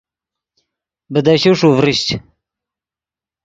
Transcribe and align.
بیدشے 1.11 1.51
ݰو 1.57 1.69
ڤریشچ 1.77 2.07